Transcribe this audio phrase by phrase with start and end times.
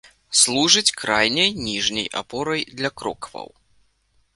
[0.39, 3.49] Служыць крайняй ніжняй апорай для крокваў.